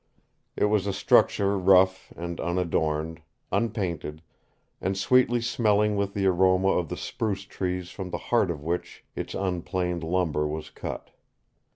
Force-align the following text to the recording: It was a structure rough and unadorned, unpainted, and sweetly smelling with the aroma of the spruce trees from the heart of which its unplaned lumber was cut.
It 0.55 0.65
was 0.65 0.87
a 0.87 0.93
structure 0.93 1.59
rough 1.59 2.11
and 2.17 2.39
unadorned, 2.41 3.21
unpainted, 3.51 4.23
and 4.81 4.97
sweetly 4.97 5.41
smelling 5.41 5.95
with 5.95 6.15
the 6.15 6.25
aroma 6.25 6.69
of 6.69 6.89
the 6.89 6.97
spruce 6.97 7.43
trees 7.43 7.91
from 7.91 8.09
the 8.09 8.17
heart 8.33 8.49
of 8.49 8.63
which 8.63 9.03
its 9.15 9.35
unplaned 9.35 10.03
lumber 10.03 10.47
was 10.47 10.71
cut. 10.71 11.11